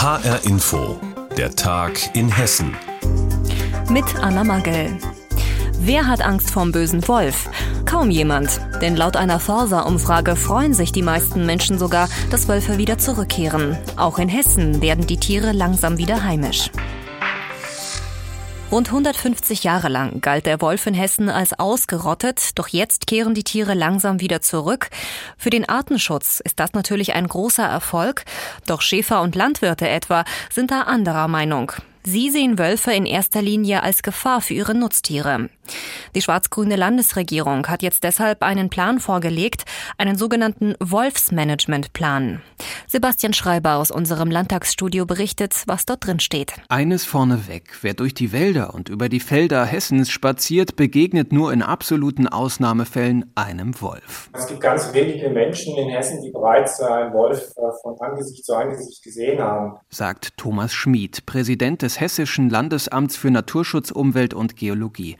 HR 0.00 0.44
Info, 0.44 0.96
der 1.36 1.56
Tag 1.56 2.14
in 2.14 2.28
Hessen. 2.28 2.76
Mit 3.90 4.04
Anna 4.20 4.44
Magel. 4.44 4.96
Wer 5.80 6.06
hat 6.06 6.22
Angst 6.22 6.52
vorm 6.52 6.70
bösen 6.70 7.08
Wolf? 7.08 7.50
Kaum 7.84 8.08
jemand. 8.08 8.60
Denn 8.80 8.94
laut 8.94 9.16
einer 9.16 9.40
Forsa-Umfrage 9.40 10.36
freuen 10.36 10.72
sich 10.72 10.92
die 10.92 11.02
meisten 11.02 11.46
Menschen 11.46 11.80
sogar, 11.80 12.08
dass 12.30 12.46
Wölfe 12.46 12.78
wieder 12.78 12.98
zurückkehren. 12.98 13.76
Auch 13.96 14.20
in 14.20 14.28
Hessen 14.28 14.80
werden 14.80 15.08
die 15.08 15.16
Tiere 15.16 15.50
langsam 15.50 15.98
wieder 15.98 16.22
heimisch. 16.22 16.70
Rund 18.70 18.88
150 18.88 19.64
Jahre 19.64 19.88
lang 19.88 20.20
galt 20.20 20.44
der 20.44 20.60
Wolf 20.60 20.86
in 20.86 20.92
Hessen 20.92 21.30
als 21.30 21.58
ausgerottet, 21.58 22.58
doch 22.58 22.68
jetzt 22.68 23.06
kehren 23.06 23.32
die 23.32 23.42
Tiere 23.42 23.72
langsam 23.72 24.20
wieder 24.20 24.42
zurück. 24.42 24.90
Für 25.38 25.48
den 25.48 25.66
Artenschutz 25.66 26.40
ist 26.44 26.60
das 26.60 26.74
natürlich 26.74 27.14
ein 27.14 27.26
großer 27.26 27.64
Erfolg, 27.64 28.26
doch 28.66 28.82
Schäfer 28.82 29.22
und 29.22 29.34
Landwirte 29.36 29.88
etwa 29.88 30.26
sind 30.52 30.70
da 30.70 30.82
anderer 30.82 31.28
Meinung. 31.28 31.72
Sie 32.04 32.28
sehen 32.28 32.58
Wölfe 32.58 32.92
in 32.92 33.06
erster 33.06 33.40
Linie 33.40 33.82
als 33.82 34.02
Gefahr 34.02 34.42
für 34.42 34.52
ihre 34.52 34.74
Nutztiere. 34.74 35.48
Die 36.14 36.22
schwarz-grüne 36.22 36.76
Landesregierung 36.76 37.66
hat 37.66 37.82
jetzt 37.82 38.04
deshalb 38.04 38.42
einen 38.42 38.70
Plan 38.70 39.00
vorgelegt, 39.00 39.64
einen 39.98 40.16
sogenannten 40.16 40.74
Wolfsmanagementplan. 40.80 42.42
Sebastian 42.86 43.34
Schreiber 43.34 43.76
aus 43.76 43.90
unserem 43.90 44.30
Landtagsstudio 44.30 45.06
berichtet, 45.06 45.54
was 45.66 45.86
dort 45.86 46.06
drin 46.06 46.20
steht. 46.20 46.54
Eines 46.68 47.04
vorneweg. 47.04 47.64
Wer 47.82 47.94
durch 47.94 48.14
die 48.14 48.32
Wälder 48.32 48.74
und 48.74 48.88
über 48.88 49.08
die 49.08 49.20
Felder 49.20 49.64
Hessens 49.64 50.10
spaziert, 50.10 50.76
begegnet 50.76 51.32
nur 51.32 51.52
in 51.52 51.62
absoluten 51.62 52.26
Ausnahmefällen 52.26 53.30
einem 53.34 53.80
Wolf. 53.80 54.30
Es 54.32 54.46
gibt 54.46 54.60
ganz 54.60 54.92
wenige 54.92 55.30
Menschen 55.30 55.76
in 55.76 55.88
Hessen, 55.88 56.22
die 56.22 56.30
bereits 56.30 56.80
einen 56.80 57.12
Wolf 57.12 57.52
äh, 57.56 57.60
von 57.82 57.98
Angesicht 58.00 58.44
zu 58.44 58.54
Angesicht 58.54 59.02
gesehen 59.02 59.40
haben, 59.40 59.76
sagt 59.90 60.36
Thomas 60.36 60.72
Schmid, 60.72 61.26
Präsident 61.26 61.82
des 61.82 62.00
Hessischen 62.00 62.50
Landesamts 62.50 63.16
für 63.16 63.30
Naturschutz, 63.30 63.90
Umwelt 63.90 64.34
und 64.34 64.56
Geologie. 64.56 65.16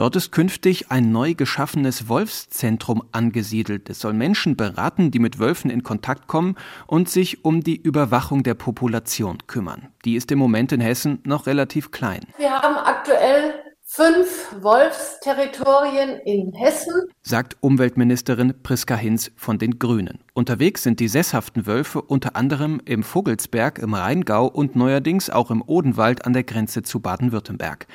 Dort 0.00 0.16
ist 0.16 0.32
künftig 0.32 0.90
ein 0.90 1.12
neu 1.12 1.34
geschaffenes 1.34 2.08
Wolfszentrum 2.08 3.02
angesiedelt. 3.12 3.90
Es 3.90 4.00
soll 4.00 4.14
Menschen 4.14 4.56
beraten, 4.56 5.10
die 5.10 5.18
mit 5.18 5.38
Wölfen 5.38 5.70
in 5.70 5.82
Kontakt 5.82 6.26
kommen 6.26 6.54
und 6.86 7.10
sich 7.10 7.44
um 7.44 7.62
die 7.62 7.76
Überwachung 7.76 8.42
der 8.42 8.54
Population 8.54 9.36
kümmern. 9.46 9.88
Die 10.06 10.14
ist 10.14 10.32
im 10.32 10.38
Moment 10.38 10.72
in 10.72 10.80
Hessen 10.80 11.18
noch 11.24 11.46
relativ 11.46 11.90
klein. 11.90 12.20
Wir 12.38 12.50
haben 12.50 12.76
aktuell 12.76 13.52
fünf 13.82 14.54
Wolfsterritorien 14.62 16.18
in 16.24 16.54
Hessen, 16.54 16.94
sagt 17.20 17.58
Umweltministerin 17.60 18.54
Priska 18.62 18.96
Hinz 18.96 19.30
von 19.36 19.58
den 19.58 19.78
Grünen. 19.78 20.20
Unterwegs 20.32 20.82
sind 20.82 21.00
die 21.00 21.08
sesshaften 21.08 21.66
Wölfe 21.66 22.00
unter 22.00 22.36
anderem 22.36 22.80
im 22.86 23.02
Vogelsberg 23.02 23.78
im 23.78 23.92
Rheingau 23.92 24.46
und 24.46 24.76
neuerdings 24.76 25.28
auch 25.28 25.50
im 25.50 25.60
Odenwald 25.60 26.24
an 26.24 26.32
der 26.32 26.44
Grenze 26.44 26.82
zu 26.82 27.00
Baden-Württemberg. 27.00 27.86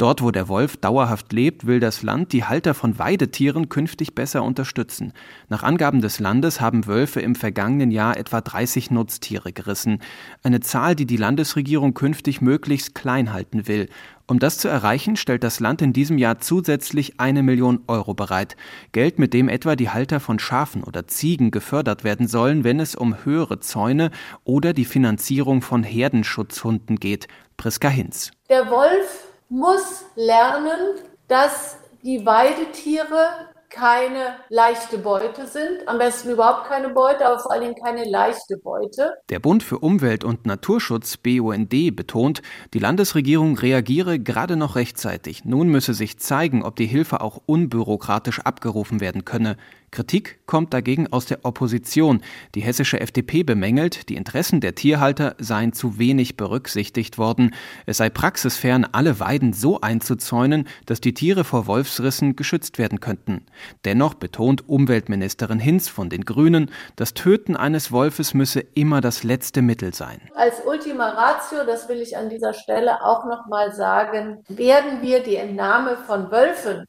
Dort, 0.00 0.22
wo 0.22 0.30
der 0.30 0.48
Wolf 0.48 0.78
dauerhaft 0.78 1.30
lebt, 1.30 1.66
will 1.66 1.78
das 1.78 2.02
Land 2.02 2.32
die 2.32 2.44
Halter 2.44 2.72
von 2.72 2.98
Weidetieren 2.98 3.68
künftig 3.68 4.14
besser 4.14 4.42
unterstützen. 4.42 5.12
Nach 5.50 5.62
Angaben 5.62 6.00
des 6.00 6.20
Landes 6.20 6.58
haben 6.58 6.86
Wölfe 6.86 7.20
im 7.20 7.34
vergangenen 7.34 7.90
Jahr 7.90 8.16
etwa 8.16 8.40
30 8.40 8.90
Nutztiere 8.90 9.52
gerissen. 9.52 10.00
Eine 10.42 10.60
Zahl, 10.60 10.94
die 10.94 11.04
die 11.04 11.18
Landesregierung 11.18 11.92
künftig 11.92 12.40
möglichst 12.40 12.94
klein 12.94 13.34
halten 13.34 13.68
will. 13.68 13.90
Um 14.26 14.38
das 14.38 14.56
zu 14.56 14.68
erreichen, 14.68 15.16
stellt 15.16 15.44
das 15.44 15.60
Land 15.60 15.82
in 15.82 15.92
diesem 15.92 16.16
Jahr 16.16 16.38
zusätzlich 16.38 17.20
eine 17.20 17.42
Million 17.42 17.80
Euro 17.86 18.14
bereit. 18.14 18.56
Geld, 18.92 19.18
mit 19.18 19.34
dem 19.34 19.50
etwa 19.50 19.76
die 19.76 19.90
Halter 19.90 20.18
von 20.18 20.38
Schafen 20.38 20.82
oder 20.82 21.08
Ziegen 21.08 21.50
gefördert 21.50 22.04
werden 22.04 22.26
sollen, 22.26 22.64
wenn 22.64 22.80
es 22.80 22.94
um 22.94 23.26
höhere 23.26 23.60
Zäune 23.60 24.12
oder 24.44 24.72
die 24.72 24.86
Finanzierung 24.86 25.60
von 25.60 25.82
Herdenschutzhunden 25.82 26.96
geht. 26.96 27.28
Priska 27.58 27.90
Hinz. 27.90 28.30
Der 28.48 28.70
Wolf 28.70 29.29
muss 29.50 30.04
lernen, 30.14 30.96
dass 31.28 31.76
die 32.02 32.24
Weidetiere 32.24 33.28
keine 33.68 34.34
leichte 34.48 34.98
Beute 34.98 35.46
sind. 35.46 35.86
Am 35.86 35.98
besten 35.98 36.30
überhaupt 36.30 36.66
keine 36.68 36.88
Beute, 36.88 37.24
aber 37.26 37.38
vor 37.38 37.52
allen 37.52 37.62
Dingen 37.62 37.76
keine 37.76 38.04
leichte 38.04 38.56
Beute. 38.56 39.14
Der 39.28 39.38
Bund 39.38 39.62
für 39.62 39.78
Umwelt 39.78 40.24
und 40.24 40.44
Naturschutz 40.44 41.16
BUND 41.16 41.70
betont, 41.94 42.42
die 42.74 42.80
Landesregierung 42.80 43.56
reagiere 43.56 44.18
gerade 44.18 44.56
noch 44.56 44.74
rechtzeitig. 44.74 45.44
Nun 45.44 45.68
müsse 45.68 45.94
sich 45.94 46.18
zeigen, 46.18 46.64
ob 46.64 46.76
die 46.76 46.86
Hilfe 46.86 47.20
auch 47.20 47.40
unbürokratisch 47.46 48.40
abgerufen 48.40 49.00
werden 49.00 49.24
könne. 49.24 49.56
Kritik 49.90 50.46
kommt 50.46 50.72
dagegen 50.72 51.12
aus 51.12 51.26
der 51.26 51.44
Opposition. 51.44 52.22
Die 52.54 52.60
hessische 52.60 53.00
FDP 53.00 53.42
bemängelt, 53.42 54.08
die 54.08 54.14
Interessen 54.14 54.60
der 54.60 54.76
Tierhalter 54.76 55.34
seien 55.38 55.72
zu 55.72 55.98
wenig 55.98 56.36
berücksichtigt 56.36 57.18
worden. 57.18 57.54
Es 57.86 57.96
sei 57.96 58.08
praxisfern, 58.08 58.86
alle 58.92 59.18
Weiden 59.18 59.52
so 59.52 59.80
einzuzäunen, 59.80 60.68
dass 60.86 61.00
die 61.00 61.14
Tiere 61.14 61.42
vor 61.42 61.66
Wolfsrissen 61.66 62.36
geschützt 62.36 62.78
werden 62.78 63.00
könnten. 63.00 63.46
Dennoch 63.84 64.14
betont 64.14 64.68
Umweltministerin 64.68 65.58
Hinz 65.58 65.88
von 65.88 66.08
den 66.08 66.24
Grünen, 66.24 66.70
das 66.94 67.14
Töten 67.14 67.56
eines 67.56 67.90
Wolfes 67.90 68.32
müsse 68.32 68.60
immer 68.60 69.00
das 69.00 69.24
letzte 69.24 69.60
Mittel 69.60 69.92
sein. 69.92 70.20
Als 70.34 70.62
Ultima 70.64 71.10
Ratio, 71.10 71.64
das 71.66 71.88
will 71.88 72.00
ich 72.00 72.16
an 72.16 72.30
dieser 72.30 72.52
Stelle 72.52 73.02
auch 73.02 73.24
noch 73.26 73.46
mal 73.48 73.72
sagen, 73.72 74.44
werden 74.48 75.02
wir 75.02 75.22
die 75.22 75.36
Entnahme 75.36 75.96
von 76.06 76.30
Wölfen 76.30 76.84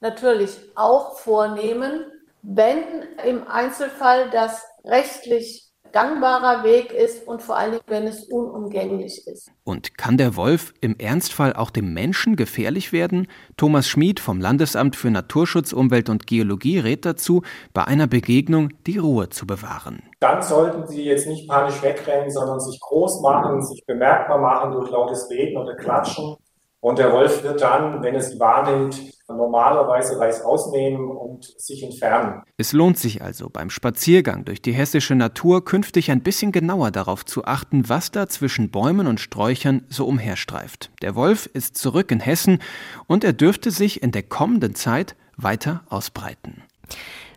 natürlich 0.00 0.58
auch 0.74 1.18
vornehmen, 1.18 2.04
wenn 2.48 2.78
im 3.24 3.46
Einzelfall 3.48 4.30
das 4.30 4.64
rechtlich 4.84 5.64
gangbarer 5.92 6.62
Weg 6.62 6.92
ist 6.92 7.26
und 7.26 7.42
vor 7.42 7.56
allem, 7.56 7.80
wenn 7.86 8.06
es 8.06 8.24
unumgänglich 8.24 9.26
ist. 9.26 9.50
Und 9.64 9.96
kann 9.96 10.18
der 10.18 10.36
Wolf 10.36 10.74
im 10.80 10.96
Ernstfall 10.98 11.54
auch 11.54 11.70
dem 11.70 11.94
Menschen 11.94 12.36
gefährlich 12.36 12.92
werden? 12.92 13.28
Thomas 13.56 13.88
Schmid 13.88 14.20
vom 14.20 14.40
Landesamt 14.40 14.94
für 14.94 15.10
Naturschutz, 15.10 15.72
Umwelt 15.72 16.08
und 16.08 16.26
Geologie 16.26 16.78
rät 16.78 17.06
dazu, 17.06 17.42
bei 17.72 17.84
einer 17.84 18.06
Begegnung 18.06 18.68
die 18.86 18.98
Ruhe 18.98 19.30
zu 19.30 19.46
bewahren. 19.46 20.02
Dann 20.20 20.42
sollten 20.42 20.86
Sie 20.86 21.04
jetzt 21.04 21.26
nicht 21.26 21.48
panisch 21.48 21.82
wegrennen, 21.82 22.30
sondern 22.30 22.60
sich 22.60 22.78
groß 22.80 23.22
machen, 23.22 23.62
sich 23.62 23.84
bemerkbar 23.86 24.38
machen 24.38 24.72
durch 24.72 24.90
lautes 24.90 25.30
Reden 25.30 25.56
oder 25.56 25.76
Klatschen. 25.76 26.36
Und 26.80 26.98
der 26.98 27.12
Wolf 27.12 27.42
wird 27.42 27.60
dann, 27.60 28.02
wenn 28.02 28.14
es 28.14 28.38
wahrnimmt, 28.38 29.00
normalerweise 29.28 30.18
Reis 30.20 30.42
ausnehmen 30.42 31.10
und 31.10 31.44
sich 31.60 31.82
entfernen. 31.82 32.42
Es 32.56 32.72
lohnt 32.72 32.98
sich 32.98 33.22
also 33.22 33.50
beim 33.50 33.70
Spaziergang 33.70 34.44
durch 34.44 34.62
die 34.62 34.72
hessische 34.72 35.14
Natur 35.14 35.64
künftig 35.64 36.10
ein 36.10 36.22
bisschen 36.22 36.52
genauer 36.52 36.90
darauf 36.90 37.24
zu 37.24 37.44
achten, 37.44 37.88
was 37.88 38.12
da 38.12 38.28
zwischen 38.28 38.70
Bäumen 38.70 39.06
und 39.06 39.20
Sträuchern 39.20 39.84
so 39.88 40.06
umherstreift. 40.06 40.90
Der 41.02 41.16
Wolf 41.16 41.46
ist 41.46 41.76
zurück 41.76 42.12
in 42.12 42.20
Hessen 42.20 42.60
und 43.06 43.24
er 43.24 43.32
dürfte 43.32 43.70
sich 43.70 44.02
in 44.02 44.12
der 44.12 44.22
kommenden 44.22 44.74
Zeit 44.74 45.16
weiter 45.36 45.82
ausbreiten. 45.88 46.62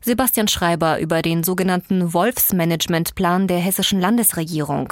Sebastian 0.10 0.48
Schreiber 0.48 1.00
über 1.00 1.22
den 1.22 1.44
sogenannten 1.44 2.16
Wolfsmanagementplan 2.16 3.46
der 3.46 3.60
hessischen 3.60 4.02
Landesregierung. 4.02 4.92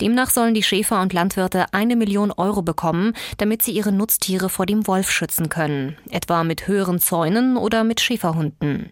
Demnach 0.00 0.30
sollen 0.30 0.54
die 0.54 0.62
Schäfer 0.62 1.02
und 1.02 1.12
Landwirte 1.12 1.66
eine 1.72 1.96
Million 1.96 2.32
Euro 2.32 2.62
bekommen, 2.62 3.12
damit 3.36 3.62
sie 3.62 3.72
ihre 3.72 3.92
Nutztiere 3.92 4.48
vor 4.48 4.64
dem 4.64 4.86
Wolf 4.86 5.10
schützen 5.10 5.50
können, 5.50 5.98
etwa 6.10 6.44
mit 6.44 6.66
höheren 6.66 6.98
Zäunen 6.98 7.58
oder 7.58 7.84
mit 7.84 8.00
Schäferhunden. 8.00 8.90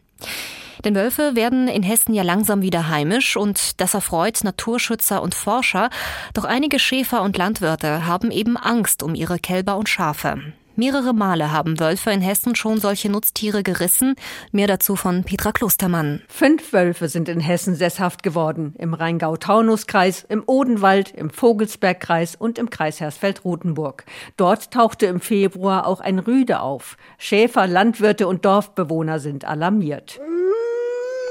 Denn 0.84 0.94
Wölfe 0.94 1.36
werden 1.36 1.68
in 1.68 1.82
Hessen 1.82 2.12
ja 2.12 2.22
langsam 2.22 2.60
wieder 2.60 2.90
heimisch 2.90 3.38
und 3.38 3.80
das 3.80 3.94
erfreut 3.94 4.44
Naturschützer 4.44 5.22
und 5.22 5.34
Forscher. 5.34 5.88
Doch 6.34 6.44
einige 6.44 6.78
Schäfer 6.78 7.22
und 7.22 7.38
Landwirte 7.38 8.04
haben 8.04 8.30
eben 8.30 8.58
Angst 8.58 9.02
um 9.02 9.14
ihre 9.14 9.38
Kälber 9.38 9.78
und 9.78 9.88
Schafe. 9.88 10.52
Mehrere 10.74 11.12
Male 11.12 11.52
haben 11.52 11.78
Wölfe 11.78 12.10
in 12.12 12.22
Hessen 12.22 12.54
schon 12.54 12.80
solche 12.80 13.10
Nutztiere 13.10 13.62
gerissen. 13.62 14.14
Mehr 14.52 14.66
dazu 14.66 14.96
von 14.96 15.22
Petra 15.22 15.52
Klostermann. 15.52 16.22
Fünf 16.28 16.72
Wölfe 16.72 17.08
sind 17.08 17.28
in 17.28 17.40
Hessen 17.40 17.74
sesshaft 17.74 18.22
geworden. 18.22 18.74
Im 18.78 18.94
Rheingau-Taunus-Kreis, 18.94 20.24
im 20.30 20.42
Odenwald, 20.46 21.10
im 21.10 21.28
Vogelsbergkreis 21.28 22.36
und 22.36 22.58
im 22.58 22.70
Kreis 22.70 23.00
Hersfeld-Rotenburg. 23.00 24.04
Dort 24.38 24.70
tauchte 24.70 25.06
im 25.06 25.20
Februar 25.20 25.86
auch 25.86 26.00
ein 26.00 26.18
Rüde 26.18 26.60
auf. 26.60 26.96
Schäfer, 27.18 27.66
Landwirte 27.66 28.26
und 28.26 28.46
Dorfbewohner 28.46 29.18
sind 29.18 29.44
alarmiert. 29.44 30.20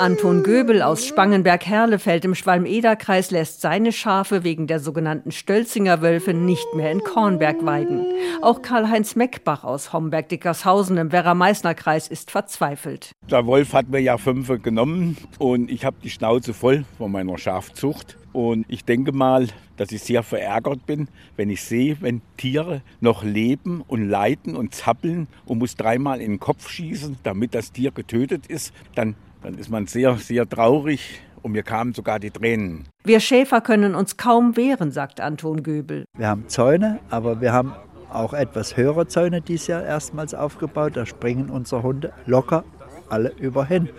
Anton 0.01 0.42
Göbel 0.42 0.81
aus 0.81 1.06
Spangenberg-Herlefeld 1.06 2.25
im 2.25 2.33
Schwalm-Eder-Kreis 2.33 3.30
lässt 3.30 3.62
seine 3.62 3.92
Schafe 3.92 4.44
wegen 4.44 4.65
der 4.65 4.80
sogenannten 4.80 5.31
Stölzinger 5.31 6.01
Wölfe 6.01 6.33
nicht 6.33 6.65
mehr 6.74 6.92
in 6.92 7.01
Kornberg 7.01 7.63
weiden. 7.63 8.07
Auch 8.42 8.63
Karl-Heinz 8.63 9.15
Meckbach 9.15 9.63
aus 9.63 9.94
Homberg-Dickershausen 9.94 10.98
im 10.98 11.12
Werra-Meißner-Kreis 11.12 12.07
ist 12.07 12.31
verzweifelt. 12.31 13.12
Der 13.30 13.45
Wolf 13.45 13.74
hat 13.74 13.89
mir 13.89 14.00
ja 14.00 14.18
fünf 14.18 14.48
genommen 14.63 15.18
und 15.38 15.69
ich 15.69 15.86
habe 15.86 15.98
die 16.04 16.09
Schnauze 16.09 16.56
voll 16.56 16.83
von 16.97 17.12
meiner 17.12 17.38
Schafzucht. 17.38 18.18
Und 18.33 18.65
ich 18.69 18.83
denke 18.86 19.12
mal, 19.12 19.50
dass 19.77 19.92
ich 19.92 20.01
sehr 20.01 20.24
verärgert 20.24 20.88
bin, 20.88 21.09
wenn 21.36 21.51
ich 21.51 21.62
sehe, 21.62 21.97
wenn 22.00 22.21
Tiere 22.38 22.81
noch 23.01 23.24
leben 23.24 23.83
und 23.88 24.09
leiden 24.09 24.56
und 24.56 24.74
zappeln 24.74 25.27
und 25.45 25.59
muss 25.59 25.75
dreimal 25.75 26.21
in 26.21 26.31
den 26.31 26.39
Kopf 26.39 26.69
schießen, 26.69 27.18
damit 27.21 27.54
das 27.54 27.71
Tier 27.71 27.92
getötet 27.92 28.47
ist, 28.47 28.74
dann 28.95 29.15
dann 29.42 29.56
ist 29.56 29.70
man 29.70 29.88
sehr, 29.88 30.16
sehr 30.18 30.48
traurig 30.48 31.22
und 31.42 31.52
mir 31.54 31.64
kamen 31.64 31.94
sogar 31.94 32.20
die 32.20 32.32
Tränen. 32.32 32.88
Wir 33.04 33.20
Schäfer 33.20 33.62
können 33.62 33.96
uns 33.96 34.18
kaum 34.18 34.56
wehren, 34.56 34.92
sagt 34.92 35.20
Anton 35.20 35.64
Göbel. 35.64 36.06
Wir 36.18 36.28
haben 36.28 36.48
Zäune, 36.48 37.00
aber 37.10 37.42
wir 37.42 37.54
haben 37.54 37.74
auch 38.12 38.34
etwas 38.34 38.78
höhere 38.78 39.08
Zäune 39.08 39.42
dieses 39.42 39.68
Jahr 39.68 39.84
erstmals 39.84 40.34
aufgebaut. 40.34 40.96
Da 40.96 41.06
springen 41.06 41.50
unsere 41.50 41.84
Hunde 41.84 42.14
locker 42.26 42.64
alle 43.10 43.30
überhin. 43.30 43.90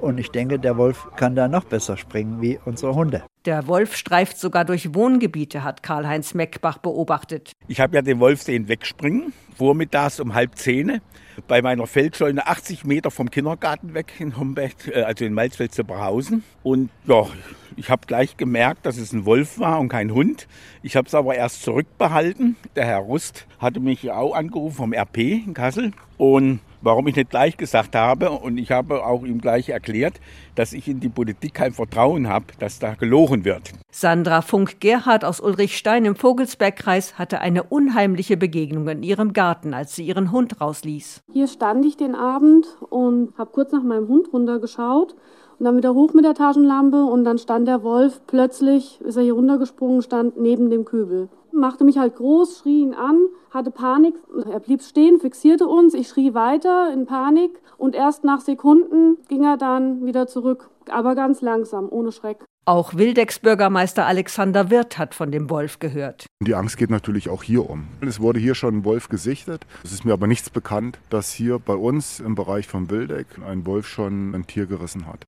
Und 0.00 0.18
ich 0.18 0.30
denke, 0.30 0.58
der 0.58 0.76
Wolf 0.76 1.08
kann 1.16 1.36
da 1.36 1.48
noch 1.48 1.64
besser 1.64 1.96
springen 1.96 2.40
wie 2.40 2.58
unsere 2.64 2.94
Hunde. 2.94 3.22
Der 3.44 3.66
Wolf 3.66 3.96
streift 3.96 4.38
sogar 4.38 4.64
durch 4.64 4.94
Wohngebiete, 4.94 5.64
hat 5.64 5.82
Karl-Heinz 5.82 6.32
Meckbach 6.34 6.78
beobachtet. 6.78 7.52
Ich 7.66 7.80
habe 7.80 7.96
ja 7.96 8.02
den 8.02 8.20
Wolf 8.20 8.42
sehen 8.42 8.68
wegspringen, 8.68 9.32
vormittags 9.58 10.20
um 10.20 10.34
halb 10.34 10.56
zehn, 10.56 11.00
bei 11.48 11.60
meiner 11.60 11.88
Feldscheune 11.88 12.46
80 12.46 12.84
Meter 12.84 13.10
vom 13.10 13.32
Kindergarten 13.32 13.94
weg 13.94 14.12
in 14.20 14.38
Homberg, 14.38 14.86
äh, 14.86 15.02
also 15.02 15.24
in 15.24 15.34
Malzfeld-Zebrhausen. 15.34 16.44
Und 16.62 16.90
ja, 17.06 17.26
ich 17.74 17.90
habe 17.90 18.06
gleich 18.06 18.36
gemerkt, 18.36 18.86
dass 18.86 18.96
es 18.96 19.12
ein 19.12 19.24
Wolf 19.24 19.58
war 19.58 19.80
und 19.80 19.88
kein 19.88 20.12
Hund. 20.12 20.46
Ich 20.84 20.94
habe 20.94 21.08
es 21.08 21.14
aber 21.14 21.34
erst 21.34 21.62
zurückbehalten. 21.62 22.54
Der 22.76 22.84
Herr 22.84 22.98
Rust 22.98 23.46
hatte 23.58 23.80
mich 23.80 24.08
auch 24.12 24.36
angerufen 24.36 24.76
vom 24.76 24.92
RP 24.92 25.18
in 25.18 25.54
Kassel. 25.54 25.90
Und 26.16 26.60
warum 26.82 27.06
ich 27.08 27.16
nicht 27.16 27.30
gleich 27.30 27.56
gesagt 27.56 27.94
habe, 27.96 28.30
und 28.30 28.58
ich 28.58 28.70
habe 28.70 29.04
auch 29.04 29.24
ihm 29.24 29.40
gleich 29.40 29.70
erklärt, 29.70 30.20
dass 30.54 30.72
ich 30.72 30.88
in 30.88 31.00
die 31.00 31.08
Politik 31.08 31.54
kein 31.54 31.72
Vertrauen 31.72 32.28
habe, 32.28 32.46
dass 32.58 32.78
da 32.78 32.94
gelogen 32.94 33.44
wird. 33.44 33.72
Sandra 33.90 34.42
Funk-Gerhardt 34.42 35.24
aus 35.24 35.40
Ulrichstein 35.40 36.04
im 36.04 36.16
Vogelsbergkreis 36.16 37.18
hatte 37.18 37.40
eine 37.40 37.62
unheimliche 37.62 38.36
Begegnung 38.36 38.88
in 38.88 39.02
ihrem 39.02 39.32
Garten, 39.32 39.74
als 39.74 39.94
sie 39.94 40.04
ihren 40.04 40.32
Hund 40.32 40.60
rausließ. 40.60 41.22
Hier 41.32 41.48
stand 41.48 41.84
ich 41.84 41.96
den 41.96 42.14
Abend 42.14 42.66
und 42.90 43.36
habe 43.38 43.50
kurz 43.52 43.72
nach 43.72 43.82
meinem 43.82 44.08
Hund 44.08 44.32
runtergeschaut 44.32 45.14
und 45.62 45.66
dann 45.66 45.76
wieder 45.76 45.94
hoch 45.94 46.12
mit 46.12 46.24
der 46.24 46.34
Taschenlampe 46.34 47.04
und 47.04 47.22
dann 47.22 47.38
stand 47.38 47.68
der 47.68 47.84
Wolf 47.84 48.22
plötzlich, 48.26 49.00
ist 49.02 49.14
er 49.14 49.22
hier 49.22 49.34
runtergesprungen, 49.34 50.02
stand 50.02 50.36
neben 50.36 50.70
dem 50.70 50.84
Kübel. 50.84 51.28
Machte 51.52 51.84
mich 51.84 51.98
halt 51.98 52.16
groß, 52.16 52.58
schrie 52.58 52.82
ihn 52.82 52.94
an, 52.94 53.20
hatte 53.52 53.70
Panik. 53.70 54.16
Er 54.50 54.58
blieb 54.58 54.82
stehen, 54.82 55.20
fixierte 55.20 55.68
uns. 55.68 55.94
Ich 55.94 56.08
schrie 56.08 56.34
weiter 56.34 56.92
in 56.92 57.06
Panik 57.06 57.60
und 57.78 57.94
erst 57.94 58.24
nach 58.24 58.40
Sekunden 58.40 59.18
ging 59.28 59.44
er 59.44 59.56
dann 59.56 60.04
wieder 60.04 60.26
zurück. 60.26 60.68
Aber 60.90 61.14
ganz 61.14 61.42
langsam, 61.42 61.86
ohne 61.88 62.10
Schreck. 62.10 62.44
Auch 62.64 62.96
Wildecks 62.96 63.38
Bürgermeister 63.38 64.04
Alexander 64.04 64.68
Wirth 64.68 64.98
hat 64.98 65.14
von 65.14 65.30
dem 65.30 65.48
Wolf 65.48 65.78
gehört. 65.78 66.26
Die 66.42 66.56
Angst 66.56 66.76
geht 66.76 66.90
natürlich 66.90 67.28
auch 67.28 67.44
hier 67.44 67.70
um. 67.70 67.86
Es 68.00 68.18
wurde 68.18 68.40
hier 68.40 68.56
schon 68.56 68.78
ein 68.78 68.84
Wolf 68.84 69.08
gesichtet. 69.08 69.64
Es 69.84 69.92
ist 69.92 70.04
mir 70.04 70.12
aber 70.12 70.26
nichts 70.26 70.50
bekannt, 70.50 70.98
dass 71.08 71.30
hier 71.30 71.60
bei 71.60 71.74
uns 71.74 72.18
im 72.18 72.34
Bereich 72.34 72.66
von 72.66 72.90
Wildeck 72.90 73.26
ein 73.46 73.64
Wolf 73.64 73.86
schon 73.86 74.34
ein 74.34 74.48
Tier 74.48 74.66
gerissen 74.66 75.06
hat. 75.06 75.24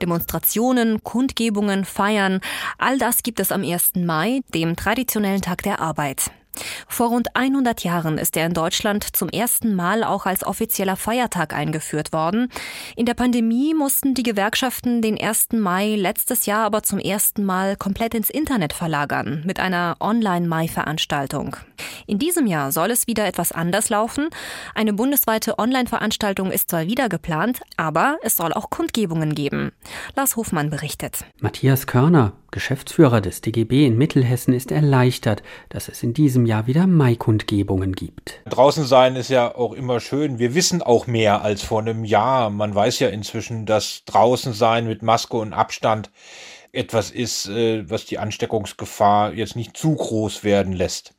Demonstrationen, 0.00 1.02
Kundgebungen, 1.02 1.84
Feiern, 1.84 2.40
all 2.78 2.98
das 2.98 3.22
gibt 3.22 3.40
es 3.40 3.52
am 3.52 3.62
1. 3.62 3.96
Mai, 3.96 4.40
dem 4.54 4.76
traditionellen 4.76 5.42
Tag 5.42 5.62
der 5.62 5.80
Arbeit. 5.80 6.30
Vor 6.88 7.08
rund 7.08 7.36
100 7.36 7.84
Jahren 7.84 8.18
ist 8.18 8.36
er 8.36 8.46
in 8.46 8.54
Deutschland 8.54 9.16
zum 9.16 9.28
ersten 9.28 9.74
Mal 9.74 10.04
auch 10.04 10.26
als 10.26 10.44
offizieller 10.44 10.96
Feiertag 10.96 11.54
eingeführt 11.54 12.12
worden. 12.12 12.50
In 12.96 13.06
der 13.06 13.14
Pandemie 13.14 13.74
mussten 13.74 14.14
die 14.14 14.22
Gewerkschaften 14.22 15.02
den 15.02 15.20
1. 15.20 15.48
Mai 15.52 15.94
letztes 15.96 16.46
Jahr 16.46 16.64
aber 16.64 16.82
zum 16.82 16.98
ersten 16.98 17.44
Mal 17.44 17.76
komplett 17.76 18.14
ins 18.14 18.30
Internet 18.30 18.72
verlagern 18.72 19.42
mit 19.46 19.60
einer 19.60 19.96
Online-Mai-Veranstaltung. 20.00 21.56
In 22.06 22.18
diesem 22.18 22.46
Jahr 22.46 22.72
soll 22.72 22.90
es 22.90 23.06
wieder 23.06 23.26
etwas 23.26 23.52
anders 23.52 23.90
laufen. 23.90 24.28
Eine 24.74 24.92
bundesweite 24.92 25.58
Online-Veranstaltung 25.58 26.50
ist 26.50 26.70
zwar 26.70 26.86
wieder 26.86 27.08
geplant, 27.08 27.60
aber 27.76 28.18
es 28.22 28.36
soll 28.36 28.52
auch 28.52 28.70
Kundgebungen 28.70 29.34
geben. 29.34 29.72
Lars 30.16 30.36
Hofmann 30.36 30.70
berichtet. 30.70 31.24
Matthias 31.40 31.86
Körner, 31.86 32.32
Geschäftsführer 32.50 33.20
des 33.20 33.40
DGB 33.40 33.86
in 33.86 33.98
Mittelhessen, 33.98 34.54
ist 34.54 34.72
erleichtert, 34.72 35.42
dass 35.68 35.88
es 35.88 36.02
in 36.02 36.14
diesem 36.14 36.46
Jahr 36.46 36.66
wieder 36.66 36.86
Maikundgebungen 36.86 37.92
gibt. 37.92 38.40
Draußen 38.48 38.84
sein 38.84 39.16
ist 39.16 39.28
ja 39.28 39.54
auch 39.54 39.72
immer 39.72 40.00
schön. 40.00 40.38
Wir 40.38 40.54
wissen 40.54 40.82
auch 40.82 41.06
mehr 41.06 41.42
als 41.42 41.62
vor 41.62 41.80
einem 41.80 42.04
Jahr. 42.04 42.50
Man 42.50 42.74
weiß 42.74 42.98
ja 43.00 43.08
inzwischen, 43.08 43.66
dass 43.66 44.04
draußen 44.06 44.52
sein 44.52 44.86
mit 44.86 45.02
Maske 45.02 45.36
und 45.36 45.52
Abstand 45.52 46.10
etwas 46.72 47.10
ist, 47.10 47.48
äh, 47.48 47.88
was 47.88 48.06
die 48.06 48.18
Ansteckungsgefahr 48.18 49.32
jetzt 49.34 49.56
nicht 49.56 49.76
zu 49.76 49.94
groß 49.94 50.44
werden 50.44 50.72
lässt. 50.72 51.14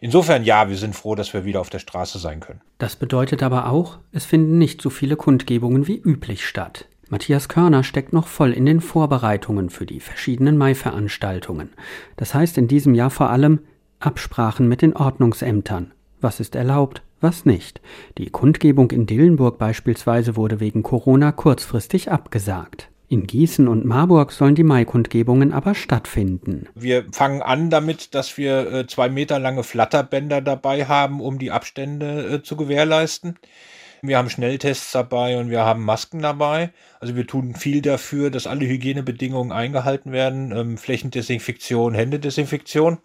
Insofern 0.00 0.44
ja, 0.44 0.68
wir 0.68 0.76
sind 0.76 0.94
froh, 0.94 1.14
dass 1.14 1.32
wir 1.32 1.44
wieder 1.44 1.60
auf 1.60 1.70
der 1.70 1.78
Straße 1.78 2.18
sein 2.18 2.40
können. 2.40 2.60
Das 2.78 2.96
bedeutet 2.96 3.42
aber 3.42 3.70
auch, 3.70 3.98
es 4.12 4.24
finden 4.24 4.58
nicht 4.58 4.82
so 4.82 4.90
viele 4.90 5.16
Kundgebungen 5.16 5.86
wie 5.86 5.96
üblich 5.96 6.46
statt. 6.46 6.86
Matthias 7.08 7.48
Körner 7.48 7.84
steckt 7.84 8.12
noch 8.12 8.26
voll 8.26 8.52
in 8.52 8.66
den 8.66 8.80
Vorbereitungen 8.80 9.70
für 9.70 9.86
die 9.86 10.00
verschiedenen 10.00 10.56
Mai-Veranstaltungen. 10.56 11.70
Das 12.16 12.34
heißt 12.34 12.58
in 12.58 12.68
diesem 12.68 12.94
Jahr 12.94 13.10
vor 13.10 13.30
allem 13.30 13.60
Absprachen 14.00 14.68
mit 14.68 14.82
den 14.82 14.94
Ordnungsämtern. 14.94 15.92
Was 16.20 16.40
ist 16.40 16.54
erlaubt, 16.54 17.02
was 17.20 17.44
nicht. 17.44 17.80
Die 18.18 18.30
Kundgebung 18.30 18.90
in 18.90 19.06
Dillenburg 19.06 19.58
beispielsweise 19.58 20.36
wurde 20.36 20.60
wegen 20.60 20.82
Corona 20.82 21.32
kurzfristig 21.32 22.10
abgesagt. 22.10 22.90
In 23.08 23.26
Gießen 23.26 23.68
und 23.68 23.84
Marburg 23.84 24.32
sollen 24.32 24.54
die 24.54 24.64
Maikundgebungen 24.64 25.52
aber 25.52 25.74
stattfinden. 25.74 26.68
Wir 26.74 27.04
fangen 27.12 27.42
an 27.42 27.70
damit, 27.70 28.14
dass 28.14 28.38
wir 28.38 28.72
äh, 28.72 28.86
zwei 28.86 29.08
Meter 29.08 29.38
lange 29.38 29.62
Flatterbänder 29.62 30.40
dabei 30.40 30.86
haben, 30.86 31.20
um 31.20 31.38
die 31.38 31.50
Abstände 31.50 32.26
äh, 32.26 32.42
zu 32.42 32.56
gewährleisten. 32.56 33.38
Wir 34.06 34.18
haben 34.18 34.28
Schnelltests 34.28 34.92
dabei 34.92 35.38
und 35.38 35.48
wir 35.48 35.64
haben 35.64 35.82
Masken 35.82 36.20
dabei. 36.20 36.72
Also 37.00 37.16
wir 37.16 37.26
tun 37.26 37.54
viel 37.54 37.80
dafür, 37.80 38.28
dass 38.28 38.46
alle 38.46 38.66
Hygienebedingungen 38.66 39.50
eingehalten 39.50 40.12
werden. 40.12 40.52
Ähm, 40.52 40.76
Flächendesinfektion, 40.76 41.94
Händedesinfektion. 41.94 42.98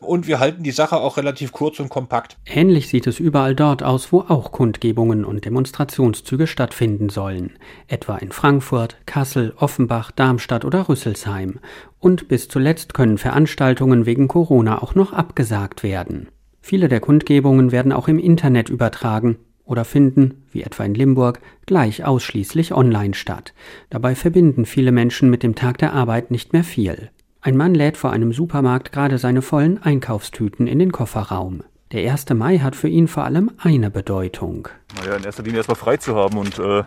Und 0.00 0.28
wir 0.28 0.38
halten 0.38 0.62
die 0.62 0.70
Sache 0.70 0.98
auch 0.98 1.16
relativ 1.16 1.52
kurz 1.52 1.80
und 1.80 1.88
kompakt. 1.88 2.36
Ähnlich 2.44 2.88
sieht 2.88 3.06
es 3.06 3.18
überall 3.18 3.54
dort 3.54 3.82
aus, 3.82 4.12
wo 4.12 4.20
auch 4.20 4.52
Kundgebungen 4.52 5.24
und 5.24 5.46
Demonstrationszüge 5.46 6.46
stattfinden 6.46 7.08
sollen. 7.08 7.52
Etwa 7.86 8.18
in 8.18 8.30
Frankfurt, 8.30 8.98
Kassel, 9.06 9.54
Offenbach, 9.56 10.10
Darmstadt 10.10 10.66
oder 10.66 10.90
Rüsselsheim. 10.90 11.58
Und 12.00 12.28
bis 12.28 12.48
zuletzt 12.48 12.92
können 12.92 13.16
Veranstaltungen 13.16 14.04
wegen 14.04 14.28
Corona 14.28 14.82
auch 14.82 14.94
noch 14.94 15.14
abgesagt 15.14 15.82
werden. 15.82 16.28
Viele 16.60 16.88
der 16.88 17.00
Kundgebungen 17.00 17.72
werden 17.72 17.92
auch 17.92 18.08
im 18.08 18.18
Internet 18.18 18.68
übertragen 18.68 19.38
oder 19.68 19.84
finden, 19.84 20.42
wie 20.50 20.62
etwa 20.62 20.84
in 20.84 20.94
Limburg, 20.94 21.40
gleich 21.66 22.04
ausschließlich 22.04 22.74
online 22.74 23.14
statt. 23.14 23.52
Dabei 23.90 24.14
verbinden 24.14 24.66
viele 24.66 24.90
Menschen 24.90 25.30
mit 25.30 25.42
dem 25.42 25.54
Tag 25.54 25.78
der 25.78 25.92
Arbeit 25.92 26.30
nicht 26.30 26.52
mehr 26.52 26.64
viel. 26.64 27.10
Ein 27.40 27.56
Mann 27.56 27.74
lädt 27.74 27.96
vor 27.96 28.10
einem 28.10 28.32
Supermarkt 28.32 28.90
gerade 28.90 29.18
seine 29.18 29.42
vollen 29.42 29.80
Einkaufstüten 29.80 30.66
in 30.66 30.78
den 30.78 30.90
Kofferraum. 30.90 31.62
Der 31.92 32.10
1. 32.10 32.30
Mai 32.30 32.58
hat 32.58 32.76
für 32.76 32.88
ihn 32.88 33.08
vor 33.08 33.24
allem 33.24 33.50
eine 33.58 33.90
Bedeutung. 33.90 34.68
Naja, 35.00 35.16
in 35.16 35.24
erster 35.24 35.42
Linie 35.42 35.58
erstmal 35.58 35.76
frei 35.76 35.96
zu 35.96 36.14
haben 36.16 36.36
und 36.36 36.58
äh, 36.58 36.82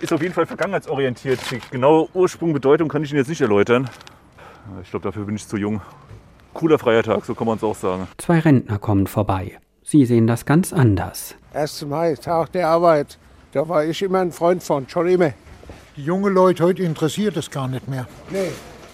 ist 0.00 0.12
auf 0.12 0.22
jeden 0.22 0.34
Fall 0.34 0.46
vergangenheitsorientiert. 0.46 1.40
Die 1.50 1.60
genaue 1.70 2.08
Ursprung, 2.14 2.52
Bedeutung 2.52 2.88
kann 2.88 3.02
ich 3.04 3.10
Ihnen 3.10 3.18
jetzt 3.18 3.28
nicht 3.28 3.40
erläutern. 3.40 3.88
Ich 4.82 4.90
glaube, 4.90 5.04
dafür 5.04 5.24
bin 5.24 5.36
ich 5.36 5.46
zu 5.46 5.56
jung. 5.56 5.82
Cooler 6.54 6.78
freier 6.78 7.02
Tag, 7.02 7.24
so 7.24 7.34
kann 7.34 7.46
man 7.46 7.56
es 7.56 7.64
auch 7.64 7.76
sagen. 7.76 8.08
Zwei 8.18 8.38
Rentner 8.38 8.78
kommen 8.78 9.06
vorbei. 9.06 9.58
Sie 9.86 10.06
sehen 10.06 10.26
das 10.26 10.46
ganz 10.46 10.72
anders. 10.72 11.34
1. 11.52 11.84
Mai, 11.84 12.14
Tag 12.14 12.52
der 12.52 12.68
Arbeit. 12.68 13.18
Da 13.52 13.68
war 13.68 13.84
ich 13.84 14.00
immer 14.00 14.20
ein 14.20 14.32
Freund 14.32 14.62
von, 14.62 14.88
schon 14.88 15.06
immer. 15.06 15.34
Die 15.96 16.04
jungen 16.04 16.32
Leute 16.32 16.64
heute 16.64 16.82
interessiert 16.82 17.36
es 17.36 17.50
gar 17.50 17.68
nicht 17.68 17.86
mehr. 17.86 18.08
Nee. 18.30 18.48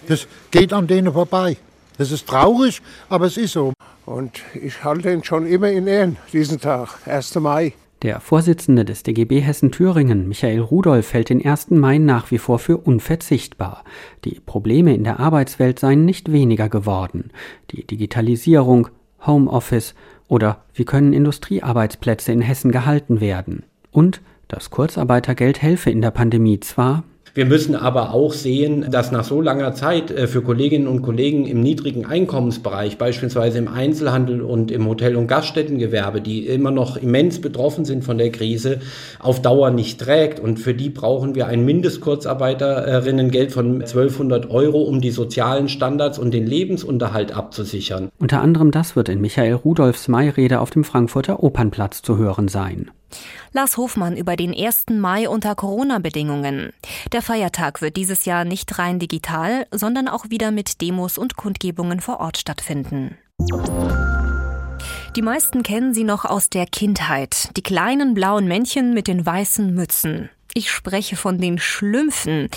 Das 0.09 0.27
geht 0.51 0.73
an 0.73 0.87
denen 0.87 1.13
vorbei. 1.13 1.55
Das 1.97 2.11
ist 2.11 2.27
traurig, 2.27 2.81
aber 3.07 3.27
es 3.27 3.37
ist 3.37 3.53
so. 3.53 3.71
Und 4.05 4.41
ich 4.53 4.83
halte 4.83 5.13
ihn 5.13 5.23
schon 5.23 5.47
immer 5.47 5.71
in 5.71 5.87
Ehren, 5.87 6.17
diesen 6.33 6.59
Tag, 6.59 6.89
1. 7.05 7.35
Mai. 7.35 7.73
Der 8.01 8.19
Vorsitzende 8.19 8.83
des 8.83 9.03
DGB 9.03 9.39
Hessen-Thüringen, 9.39 10.27
Michael 10.27 10.59
Rudolph, 10.59 11.13
hält 11.13 11.29
den 11.29 11.45
1. 11.45 11.71
Mai 11.71 11.99
nach 11.99 12.31
wie 12.31 12.37
vor 12.37 12.59
für 12.59 12.75
unverzichtbar. 12.77 13.85
Die 14.25 14.41
Probleme 14.41 14.93
in 14.93 15.05
der 15.05 15.21
Arbeitswelt 15.21 15.79
seien 15.79 16.03
nicht 16.03 16.33
weniger 16.33 16.67
geworden. 16.67 17.31
Die 17.69 17.87
Digitalisierung, 17.87 18.89
Homeoffice 19.25 19.93
oder 20.31 20.63
wie 20.73 20.85
können 20.85 21.11
Industriearbeitsplätze 21.11 22.31
in 22.31 22.39
Hessen 22.39 22.71
gehalten 22.71 23.19
werden? 23.19 23.63
Und 23.91 24.21
das 24.47 24.69
Kurzarbeitergeld 24.69 25.61
helfe 25.61 25.91
in 25.91 26.01
der 26.01 26.11
Pandemie 26.11 26.61
zwar, 26.61 27.03
wir 27.33 27.45
müssen 27.45 27.75
aber 27.75 28.13
auch 28.13 28.33
sehen, 28.33 28.87
dass 28.91 29.11
nach 29.11 29.23
so 29.23 29.39
langer 29.39 29.73
Zeit 29.73 30.11
äh, 30.11 30.27
für 30.27 30.41
Kolleginnen 30.41 30.87
und 30.87 31.01
Kollegen 31.01 31.45
im 31.45 31.61
niedrigen 31.61 32.05
Einkommensbereich, 32.05 32.97
beispielsweise 32.97 33.57
im 33.57 33.69
Einzelhandel 33.69 34.41
und 34.41 34.69
im 34.69 34.87
Hotel- 34.87 35.15
und 35.15 35.27
Gaststättengewerbe, 35.27 36.19
die 36.19 36.47
immer 36.47 36.71
noch 36.71 36.97
immens 36.97 37.39
betroffen 37.39 37.85
sind 37.85 38.03
von 38.03 38.17
der 38.17 38.31
Krise, 38.31 38.79
auf 39.19 39.41
Dauer 39.41 39.71
nicht 39.71 40.01
trägt. 40.01 40.39
Und 40.39 40.59
für 40.59 40.73
die 40.73 40.89
brauchen 40.89 41.35
wir 41.35 41.47
ein 41.47 41.63
Mindestkurzarbeiterinnengeld 41.63 43.51
von 43.51 43.81
1200 43.81 44.49
Euro, 44.49 44.81
um 44.81 44.99
die 44.99 45.11
sozialen 45.11 45.69
Standards 45.69 46.19
und 46.19 46.33
den 46.33 46.45
Lebensunterhalt 46.45 47.35
abzusichern. 47.35 48.09
Unter 48.19 48.41
anderem 48.41 48.71
das 48.71 48.95
wird 48.95 49.07
in 49.07 49.21
Michael 49.21 49.53
Rudolfs 49.53 50.07
Mairede 50.07 50.59
auf 50.59 50.71
dem 50.71 50.83
Frankfurter 50.83 51.41
Opernplatz 51.43 52.01
zu 52.01 52.17
hören 52.17 52.49
sein. 52.49 52.91
Lars 53.53 53.77
Hofmann 53.77 54.15
über 54.15 54.35
den 54.35 54.53
1. 54.53 54.85
Mai 54.91 55.27
unter 55.27 55.55
Corona-Bedingungen. 55.55 56.73
Der 57.11 57.21
Feiertag 57.21 57.81
wird 57.81 57.95
dieses 57.95 58.25
Jahr 58.25 58.45
nicht 58.45 58.79
rein 58.79 58.99
digital, 58.99 59.67
sondern 59.71 60.07
auch 60.07 60.29
wieder 60.29 60.51
mit 60.51 60.81
Demos 60.81 61.17
und 61.17 61.35
Kundgebungen 61.35 61.99
vor 61.99 62.19
Ort 62.19 62.37
stattfinden. 62.37 63.17
Die 65.15 65.21
meisten 65.21 65.63
kennen 65.63 65.93
sie 65.93 66.05
noch 66.05 66.23
aus 66.23 66.49
der 66.49 66.65
Kindheit. 66.65 67.49
Die 67.57 67.63
kleinen 67.63 68.13
blauen 68.13 68.47
Männchen 68.47 68.93
mit 68.93 69.07
den 69.07 69.25
weißen 69.25 69.73
Mützen. 69.73 70.29
Ich 70.53 70.69
spreche 70.69 71.15
von 71.15 71.37
den 71.37 71.59
Schlümpfen. 71.59 72.49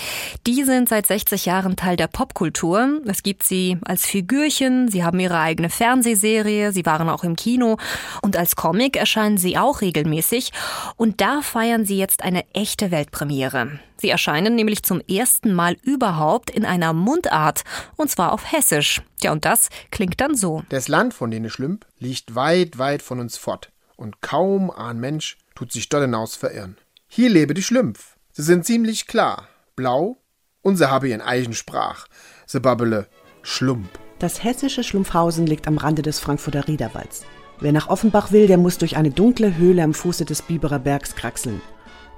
Die 0.45 0.63
sind 0.65 0.89
seit 0.89 1.07
60 1.07 1.45
Jahren 1.45 1.77
Teil 1.77 1.95
der 1.95 2.07
Popkultur. 2.07 2.99
Es 3.05 3.23
gibt 3.23 3.43
sie 3.43 3.77
als 3.85 4.05
Figürchen, 4.05 4.89
sie 4.89 5.05
haben 5.05 5.17
ihre 5.21 5.39
eigene 5.39 5.69
Fernsehserie, 5.69 6.73
sie 6.73 6.85
waren 6.85 7.07
auch 7.07 7.23
im 7.23 7.37
Kino 7.37 7.77
und 8.21 8.35
als 8.35 8.57
Comic 8.57 8.97
erscheinen 8.97 9.37
sie 9.37 9.57
auch 9.57 9.79
regelmäßig. 9.79 10.51
Und 10.97 11.21
da 11.21 11.41
feiern 11.41 11.85
sie 11.85 11.97
jetzt 11.97 12.21
eine 12.21 12.43
echte 12.53 12.91
Weltpremiere. 12.91 13.79
Sie 13.95 14.09
erscheinen 14.09 14.55
nämlich 14.55 14.83
zum 14.83 14.99
ersten 14.99 15.53
Mal 15.53 15.77
überhaupt 15.81 16.49
in 16.49 16.65
einer 16.65 16.91
Mundart, 16.91 17.63
und 17.95 18.11
zwar 18.11 18.33
auf 18.33 18.51
Hessisch. 18.51 19.01
Ja, 19.21 19.31
und 19.31 19.45
das 19.45 19.69
klingt 19.89 20.19
dann 20.19 20.35
so. 20.35 20.63
Das 20.67 20.89
Land 20.89 21.13
von 21.13 21.31
denen 21.31 21.49
Schlümp 21.49 21.85
liegt 21.97 22.35
weit, 22.35 22.77
weit 22.77 23.01
von 23.01 23.21
uns 23.21 23.37
fort. 23.37 23.71
Und 23.95 24.19
kaum 24.19 24.69
ein 24.69 24.99
Mensch 24.99 25.37
tut 25.55 25.71
sich 25.71 25.87
dort 25.87 26.03
hinaus 26.03 26.35
verirren. 26.35 26.75
Hier 27.15 27.29
lebe 27.29 27.53
die 27.53 27.63
Schlümpf. 27.63 28.17
Sie 28.33 28.41
sind 28.41 28.65
ziemlich 28.65 29.07
klar, 29.07 29.47
blau 29.77 30.17
und 30.61 30.75
sie 30.75 30.89
habe 30.91 31.07
ihren 31.07 31.21
eigen 31.21 31.53
Sprach. 31.53 32.07
Sie 32.45 32.59
babbele 32.59 33.07
Schlump. 33.41 33.87
Das 34.19 34.43
hessische 34.43 34.83
Schlumpfhausen 34.83 35.47
liegt 35.47 35.65
am 35.65 35.77
Rande 35.77 36.01
des 36.01 36.19
Frankfurter 36.19 36.67
Riederwalds. 36.67 37.23
Wer 37.61 37.71
nach 37.71 37.87
Offenbach 37.87 38.33
will, 38.33 38.47
der 38.47 38.57
muss 38.57 38.79
durch 38.79 38.97
eine 38.97 39.11
dunkle 39.11 39.55
Höhle 39.55 39.81
am 39.81 39.93
Fuße 39.93 40.25
des 40.25 40.41
Biberer 40.41 40.79
Bergs 40.79 41.15
kraxeln. 41.15 41.61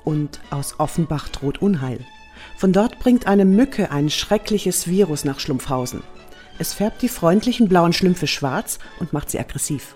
Und 0.03 0.39
aus 0.49 0.79
Offenbach 0.79 1.29
droht 1.29 1.61
Unheil. 1.61 2.03
Von 2.57 2.73
dort 2.73 2.97
bringt 2.97 3.27
eine 3.27 3.45
Mücke 3.45 3.91
ein 3.91 4.09
schreckliches 4.09 4.87
Virus 4.87 5.25
nach 5.25 5.39
Schlumpfhausen. 5.39 6.01
Es 6.57 6.73
färbt 6.73 7.03
die 7.03 7.09
freundlichen 7.09 7.69
blauen 7.69 7.93
Schlümpfe 7.93 8.25
schwarz 8.25 8.79
und 8.99 9.13
macht 9.13 9.29
sie 9.29 9.39
aggressiv. 9.39 9.93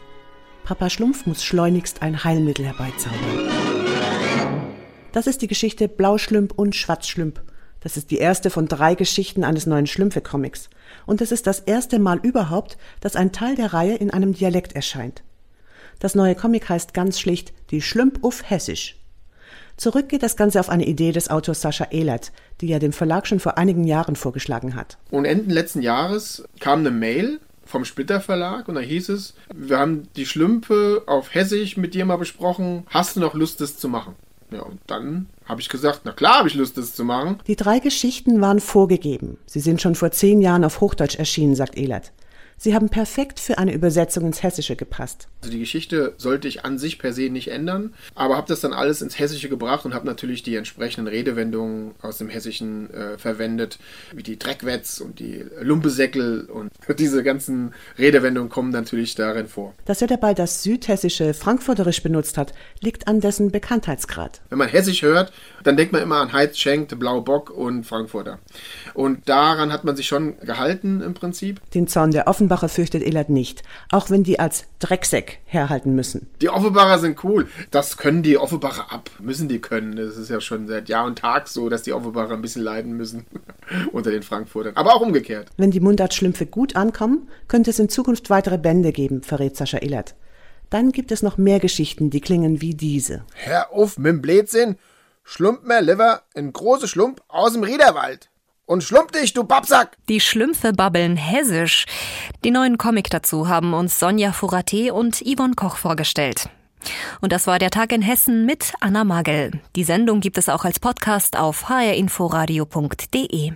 Papa 0.64 0.92
Schlumpf 0.92 1.26
muss 1.26 1.44
schleunigst 1.44 2.04
ein 2.04 2.24
Heilmittel 2.24 2.68
herbeizaubern. 2.68 3.71
Das 5.12 5.28
ist 5.28 5.42
die 5.42 5.48
Geschichte 5.48 5.90
Blauschlümp 5.90 6.54
und 6.56 6.74
Schwarzschlümp. 6.74 7.42
Das 7.82 7.98
ist 7.98 8.12
die 8.12 8.18
erste 8.18 8.50
von 8.50 8.68
drei 8.68 8.96
Geschichten 8.96 9.44
eines 9.44 9.66
neuen 9.66 9.88
Schlümpfe-Comics. 9.88 10.70
Und 11.06 11.20
es 11.20 11.34
ist 11.34 11.48
das 11.48 11.60
erste 11.60 12.00
Mal 12.00 12.20
überhaupt, 12.24 12.78
dass 13.02 13.18
ein 13.18 13.34
Teil 13.34 13.56
der 13.56 13.74
Reihe 13.74 13.96
in 13.96 14.12
einem 14.12 14.34
Dialekt 14.34 14.74
erscheint. 14.74 15.24
Das 16.00 16.16
neue 16.16 16.36
Comic 16.36 16.70
heißt 16.70 16.94
ganz 16.94 17.20
schlicht 17.20 17.52
Die 17.72 17.82
Schlümp 17.82 18.24
auf 18.24 18.50
Hessisch. 18.50 18.98
Zurück 19.76 20.08
geht 20.08 20.24
das 20.24 20.38
Ganze 20.38 20.60
auf 20.60 20.70
eine 20.70 20.86
Idee 20.86 21.12
des 21.12 21.30
Autors 21.30 21.62
Sascha 21.62 21.88
Ehlert, 21.92 22.32
die 22.62 22.72
er 22.72 22.80
dem 22.80 22.94
Verlag 22.94 23.28
schon 23.28 23.40
vor 23.40 23.58
einigen 23.58 23.84
Jahren 23.84 24.16
vorgeschlagen 24.16 24.76
hat. 24.76 24.98
Und 25.10 25.26
Ende 25.26 25.54
letzten 25.54 25.82
Jahres 25.82 26.44
kam 26.62 26.80
eine 26.80 26.92
Mail 26.92 27.40
vom 27.66 27.84
Splitter 27.84 28.22
Verlag 28.22 28.70
und 28.70 28.76
da 28.76 28.82
hieß 28.82 29.10
es, 29.10 29.34
wir 29.54 29.80
haben 29.80 30.08
die 30.16 30.26
Schlümpe 30.26 31.04
auf 31.08 31.34
Hessisch 31.34 31.76
mit 31.76 31.96
dir 31.96 32.06
mal 32.06 32.18
besprochen, 32.18 32.86
hast 32.88 33.16
du 33.16 33.20
noch 33.20 33.34
Lust, 33.34 33.60
das 33.60 33.78
zu 33.78 33.90
machen? 33.90 34.16
Ja, 34.52 34.64
und 34.64 34.80
dann 34.88 35.28
habe 35.46 35.62
ich 35.62 35.70
gesagt, 35.70 36.02
na 36.04 36.12
klar 36.12 36.40
habe 36.40 36.50
ich 36.50 36.56
Lust, 36.56 36.78
das 36.78 36.94
zu 36.94 37.06
machen. 37.06 37.40
Die 37.48 37.56
drei 37.56 37.80
Geschichten 37.80 38.42
waren 38.42 38.60
vorgegeben. 38.60 39.38
Sie 39.46 39.62
sind 39.62 39.82
schon 39.82 39.96
vor 39.96 40.12
zehn 40.12 40.42
Jahren 40.42 40.66
auf 40.66 40.82
Hochdeutsch 40.82 41.16
erschienen, 41.16 41.56
sagt 41.56 41.78
Ehlert. 41.78 42.12
Sie 42.64 42.76
haben 42.76 42.90
perfekt 42.90 43.40
für 43.40 43.58
eine 43.58 43.74
Übersetzung 43.74 44.24
ins 44.24 44.44
Hessische 44.44 44.76
gepasst. 44.76 45.28
Also 45.42 45.52
die 45.52 45.58
Geschichte 45.58 46.14
sollte 46.18 46.48
ich 46.48 46.64
an 46.64 46.78
sich 46.78 47.00
per 47.00 47.12
se 47.12 47.32
nicht 47.32 47.48
ändern, 47.48 47.96
aber 48.14 48.38
habe 48.38 48.48
das 48.48 48.60
dann 48.60 48.72
alles 48.72 49.02
ins 49.02 49.18
Hessische 49.18 49.50
gebracht 49.50 49.84
und 49.84 49.96
habe 49.96 50.06
natürlich 50.06 50.44
die 50.44 50.56
entsprechenden 50.56 51.08
Redewendungen 51.08 51.96
aus 52.04 52.20
dem 52.20 52.30
Hessischen 52.30 52.94
äh, 52.94 53.18
verwendet, 53.18 53.80
wie 54.14 54.22
die 54.22 54.38
Dreckwetz 54.38 55.00
und 55.00 55.18
die 55.18 55.44
Lumpesäckel 55.60 56.42
und 56.52 56.72
diese 57.00 57.24
ganzen 57.24 57.74
Redewendungen 57.98 58.52
kommen 58.52 58.70
natürlich 58.70 59.16
darin 59.16 59.48
vor. 59.48 59.74
Dass 59.86 60.04
er 60.04 60.08
dabei 60.08 60.36
das 60.36 60.62
Südhessische 60.62 61.34
Frankfurterisch 61.34 62.04
benutzt 62.04 62.38
hat, 62.38 62.54
liegt 62.80 63.08
an 63.08 63.22
dessen 63.22 63.50
Bekanntheitsgrad. 63.50 64.40
Wenn 64.50 64.60
man 64.60 64.70
Hessisch 64.70 65.02
hört, 65.02 65.34
dann 65.64 65.78
denkt 65.78 65.94
man 65.94 66.04
immer 66.04 66.18
an 66.18 66.32
Heiz, 66.32 66.60
Schenk, 66.60 67.00
Blau 67.00 67.22
Bock 67.22 67.50
und 67.50 67.88
Frankfurter. 67.88 68.38
Und 68.94 69.28
daran 69.28 69.74
hat 69.74 69.84
man 69.84 69.96
sich 69.96 70.06
schon 70.06 70.38
gehalten 70.42 71.02
im 71.02 71.16
Prinzip. 71.16 71.60
Den 71.74 71.88
Zorn 71.88 72.12
der 72.12 72.28
Offenbach 72.28 72.51
Offenbacher 72.52 72.68
fürchtet 72.68 73.02
Ehlert 73.04 73.30
nicht, 73.30 73.64
auch 73.92 74.10
wenn 74.10 74.24
die 74.24 74.38
als 74.38 74.66
Drecksäck 74.80 75.40
herhalten 75.46 75.96
müssen. 75.96 76.28
Die 76.42 76.50
Offenbacher 76.50 77.00
sind 77.00 77.24
cool. 77.24 77.48
Das 77.72 77.96
können 77.96 78.24
die 78.24 78.38
Offenbacher 78.38 78.92
ab. 78.92 79.10
Müssen 79.20 79.48
die 79.48 79.62
können. 79.62 79.96
Das 79.96 80.18
ist 80.18 80.30
ja 80.30 80.42
schon 80.42 80.68
seit 80.68 80.90
Jahr 80.90 81.06
und 81.06 81.20
Tag 81.20 81.48
so, 81.48 81.70
dass 81.70 81.84
die 81.84 81.94
Offenbacher 81.94 82.34
ein 82.34 82.42
bisschen 82.42 82.62
leiden 82.62 82.98
müssen 82.98 83.26
unter 83.94 84.12
den 84.12 84.22
Frankfurtern. 84.22 84.76
Aber 84.76 84.94
auch 84.94 85.00
umgekehrt. 85.00 85.48
Wenn 85.56 85.72
die 85.72 85.80
Mundartschlümpfe 85.80 86.46
gut 86.46 86.76
ankommen, 86.76 87.30
könnte 87.48 87.70
es 87.70 87.80
in 87.80 87.88
Zukunft 87.88 88.30
weitere 88.30 88.58
Bände 88.58 88.92
geben, 88.92 89.24
verrät 89.24 89.56
Sascha 89.56 89.78
Ehlert. 89.78 90.16
Dann 90.70 90.92
gibt 90.92 91.14
es 91.14 91.24
noch 91.24 91.38
mehr 91.38 91.62
Geschichten, 91.62 92.10
die 92.10 92.20
klingen 92.20 92.60
wie 92.60 92.74
diese. 92.74 93.24
Herr 93.34 93.72
auf 93.72 93.98
mit 93.98 94.08
dem 94.08 94.22
Blödsinn. 94.22 94.76
Schlump 95.24 95.66
mir 95.66 95.82
Liver, 95.82 96.24
ein 96.36 96.52
großer 96.52 96.90
Schlump 96.90 97.22
aus 97.30 97.54
dem 97.54 97.64
Riederwald. 97.64 98.31
Und 98.72 98.86
schlump 98.86 99.12
dich, 99.12 99.34
du 99.34 99.44
Babsack! 99.44 99.98
Die 100.08 100.22
Schlümpfe 100.22 100.72
babbeln 100.72 101.18
hessisch. 101.18 101.86
Die 102.46 102.52
neuen 102.52 102.78
Comic 102.78 103.10
dazu 103.10 103.50
haben 103.50 103.74
uns 103.74 104.00
Sonja 104.00 104.32
Furate 104.32 104.94
und 104.94 105.22
Yvonne 105.26 105.56
Koch 105.56 105.76
vorgestellt. 105.76 106.48
Und 107.20 107.34
das 107.34 107.48
war 107.48 107.60
der 107.60 107.70
Tag 107.70 107.92
in 107.92 108.02
Hessen 108.02 108.46
mit 108.46 108.72
Anna 108.80 109.04
Magel. 109.04 109.52
Die 109.76 109.84
Sendung 109.84 110.22
gibt 110.22 110.38
es 110.38 110.48
auch 110.48 110.64
als 110.64 110.80
Podcast 110.80 111.38
auf 111.38 111.68
hrinforadio.de. 111.68 113.52